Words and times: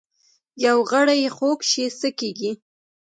یو 0.65 0.77
غړی 0.89 1.21
خوږ 1.35 1.59
شي 1.71 1.85
څه 1.99 2.09
کیږي؟ 2.19 2.51